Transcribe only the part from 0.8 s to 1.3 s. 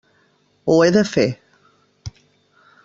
he de fer.